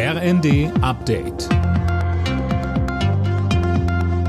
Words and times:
RND 0.00 0.70
Update. 0.80 1.48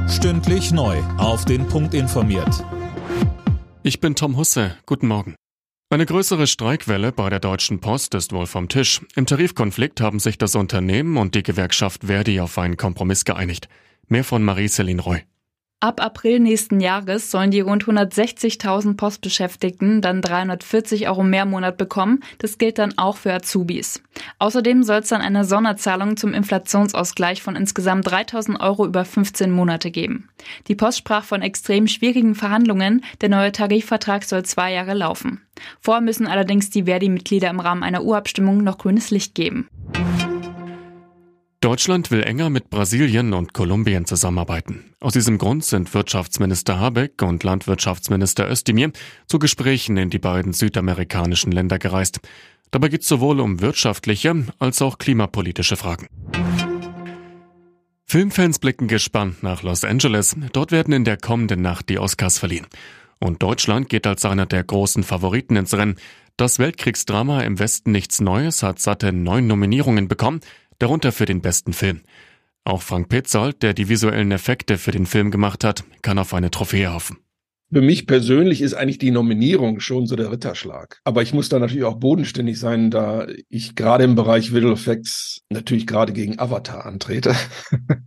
Stündlich 0.10 0.72
neu. 0.72 0.98
Auf 1.20 1.46
den 1.46 1.68
Punkt 1.68 1.94
informiert. 1.94 2.66
Ich 3.84 4.00
bin 4.00 4.16
Tom 4.16 4.36
Husse. 4.36 4.76
Guten 4.88 5.08
Morgen. 5.08 5.36
Eine 5.92 6.08
größere 6.08 6.48
Streikwelle 6.48 7.12
bei 7.12 7.30
der 7.30 7.40
Deutschen 7.40 7.82
Post 7.82 8.16
ist 8.16 8.34
wohl 8.34 8.48
vom 8.48 8.68
Tisch. 8.68 9.02
Im 9.16 9.28
Tarifkonflikt 9.28 10.02
haben 10.02 10.18
sich 10.18 10.40
das 10.40 10.56
Unternehmen 10.56 11.18
und 11.18 11.36
die 11.36 11.44
Gewerkschaft 11.44 12.06
Verdi 12.06 12.40
auf 12.40 12.58
einen 12.58 12.76
Kompromiss 12.76 13.24
geeinigt. 13.24 13.70
Mehr 14.08 14.24
von 14.24 14.44
Marie-Céline 14.44 15.02
Roy. 15.02 15.22
Ab 15.82 16.02
April 16.04 16.42
nächsten 16.42 16.82
Jahres 16.82 17.32
sollen 17.32 17.52
die 17.52 17.62
rund 17.62 17.86
160.000 17.86 18.98
Postbeschäftigten 18.98 20.02
dann 20.02 20.22
340 20.22 21.08
Euro 21.08 21.24
mehr 21.24 21.44
im 21.44 21.52
Monat 21.52 21.78
bekommen. 21.78 22.22
Das 22.40 22.58
gilt 22.58 22.80
dann 22.80 22.98
auch 22.98 23.16
für 23.16 23.34
Azubis. 23.34 24.04
Außerdem 24.40 24.84
soll 24.84 25.00
es 25.00 25.08
dann 25.08 25.22
eine 25.22 25.46
Sonderzahlung 25.46 26.18
zum 26.18 26.34
Inflationsausgleich 26.34 27.42
von 27.42 27.56
insgesamt 27.56 28.06
3.000 28.06 28.60
Euro 28.60 28.86
über 28.86 29.06
15 29.06 29.52
Monate 29.52 29.90
geben. 29.90 30.28
Die 30.68 30.76
Post 30.76 30.98
sprach 30.98 31.24
von 31.24 31.42
extrem 31.42 31.88
schwierigen 31.88 32.36
Verhandlungen. 32.36 33.06
Der 33.22 33.30
neue 33.30 33.54
Tarifvertrag 33.54 34.26
soll 34.26 34.44
zwei 34.44 34.74
Jahre 34.74 34.96
laufen. 34.96 35.40
Vorher 35.80 36.02
müssen 36.02 36.28
allerdings 36.28 36.70
die 36.70 36.84
Verdi-Mitglieder 36.84 37.50
im 37.50 37.62
Rahmen 37.62 37.84
einer 37.84 38.04
Urabstimmung 38.04 38.66
noch 38.66 38.80
grünes 38.80 39.12
Licht 39.12 39.34
geben. 39.34 39.70
Deutschland 41.62 42.10
will 42.10 42.24
enger 42.24 42.50
mit 42.50 42.70
Brasilien 42.70 43.34
und 43.34 43.54
Kolumbien 43.54 44.06
zusammenarbeiten. 44.06 44.94
Aus 45.02 45.12
diesem 45.12 45.38
Grund 45.38 45.66
sind 45.66 45.94
Wirtschaftsminister 45.94 46.80
Habeck 46.80 47.22
und 47.22 47.44
Landwirtschaftsminister 47.44 48.50
Özdemir 48.50 48.94
zu 49.28 49.40
Gesprächen 49.40 49.98
in 49.98 50.10
die 50.10 50.20
beiden 50.20 50.54
südamerikanischen 50.54 51.52
Länder 51.52 51.78
gereist. 51.78 52.22
Dabei 52.72 52.88
geht 52.88 53.02
es 53.02 53.10
sowohl 53.10 53.42
um 53.42 53.60
wirtschaftliche 53.60 54.46
als 54.58 54.82
auch 54.82 55.00
klimapolitische 55.00 55.76
Fragen. 55.76 56.08
Filmfans 58.06 58.60
blicken 58.60 58.88
gespannt 58.88 59.44
nach 59.44 59.62
Los 59.62 59.84
Angeles. 59.84 60.38
Dort 60.54 60.72
werden 60.72 60.94
in 60.94 61.04
der 61.04 61.18
kommenden 61.18 61.62
Nacht 61.62 61.90
die 61.90 62.00
Oscars 62.00 62.40
verliehen. 62.40 62.68
Und 63.20 63.44
Deutschland 63.44 63.90
geht 63.90 64.08
als 64.08 64.24
einer 64.24 64.46
der 64.46 64.64
großen 64.64 65.04
Favoriten 65.04 65.58
ins 65.58 65.74
Rennen. 65.74 65.98
Das 66.38 66.58
Weltkriegsdrama 66.58 67.42
im 67.42 67.60
Westen 67.60 67.92
nichts 67.92 68.22
Neues 68.22 68.64
hat 68.64 68.80
satte 68.80 69.12
neun 69.12 69.46
Nominierungen 69.46 70.08
bekommen 70.08 70.40
darunter 70.80 71.12
für 71.12 71.26
den 71.26 71.42
besten 71.42 71.74
Film. 71.74 72.02
Auch 72.64 72.82
Frank 72.82 73.10
Petzold, 73.10 73.64
der 73.64 73.74
die 73.74 73.90
visuellen 73.90 74.32
Effekte 74.32 74.78
für 74.78 74.92
den 74.92 75.06
Film 75.06 75.32
gemacht 75.32 75.64
hat, 75.64 75.84
kann 76.02 76.20
auf 76.20 76.34
eine 76.34 76.52
Trophäe 76.52 76.94
hoffen. 76.94 77.18
Für 77.72 77.82
mich 77.82 78.08
persönlich 78.08 78.62
ist 78.62 78.74
eigentlich 78.74 78.98
die 78.98 79.12
Nominierung 79.12 79.80
schon 79.80 80.08
so 80.08 80.16
der 80.16 80.32
Ritterschlag. 80.32 81.00
Aber 81.04 81.22
ich 81.22 81.36
muss 81.36 81.50
da 81.50 81.60
natürlich 81.60 81.84
auch 81.84 82.00
bodenständig 82.00 82.60
sein, 82.60 82.90
da 82.90 83.28
ich 83.48 83.76
gerade 83.76 84.06
im 84.06 84.16
Bereich 84.16 84.54
Visual 84.54 84.74
Effects 84.74 85.42
natürlich 85.52 85.86
gerade 85.86 86.12
gegen 86.12 86.40
Avatar 86.40 86.88
antrete. 86.88 87.36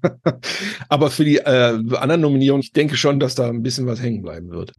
Aber 0.88 1.10
für 1.10 1.24
die 1.24 1.36
äh, 1.36 1.78
anderen 1.94 2.22
Nominierungen, 2.22 2.62
ich 2.62 2.72
denke 2.72 2.96
schon, 2.96 3.20
dass 3.20 3.36
da 3.36 3.48
ein 3.48 3.62
bisschen 3.62 3.86
was 3.86 4.02
hängen 4.02 4.22
bleiben 4.22 4.50
wird. 4.50 4.72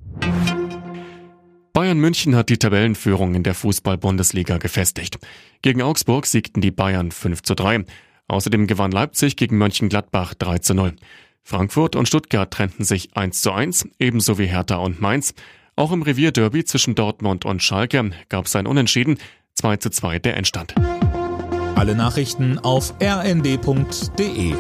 Bayern 1.74 1.98
München 1.98 2.36
hat 2.36 2.50
die 2.50 2.60
Tabellenführung 2.60 3.34
in 3.34 3.42
der 3.42 3.56
Fußball-Bundesliga 3.56 4.60
gefestigt. 4.60 5.18
Gegen 5.64 5.82
Augsburg 5.82 6.28
siegten 6.28 6.62
die 6.62 6.70
Bayern 6.70 7.12
5 7.12 7.42
zu 7.42 7.56
3. 7.56 7.86
Außerdem 8.28 8.68
gewann 8.68 8.92
Leipzig 8.92 9.38
gegen 9.38 9.58
Mönchengladbach 9.58 10.36
3 10.36 10.60
zu 10.60 10.76
0. 10.76 10.94
Frankfurt 11.42 11.96
und 11.96 12.08
Stuttgart 12.08 12.52
trennten 12.52 12.86
sich 12.86 13.18
1 13.18 13.42
zu 13.42 13.52
1, 13.52 13.88
ebenso 13.98 14.38
wie 14.38 14.46
Hertha 14.46 14.76
und 14.76 15.02
Mainz. 15.02 15.34
Auch 15.76 15.92
im 15.92 16.04
Revierderby 16.04 16.64
zwischen 16.64 16.94
Dortmund 16.94 17.44
und 17.44 17.64
Schalke 17.64 18.12
gab 18.30 18.46
es 18.46 18.56
ein 18.56 18.68
Unentschieden, 18.68 19.18
2 19.56 19.78
zu 19.78 19.90
2 19.90 20.20
der 20.20 20.38
Endstand. 20.38 20.76
Alle 21.74 21.96
Nachrichten 21.96 22.60
auf 22.60 22.94
rnd.de 23.02 24.54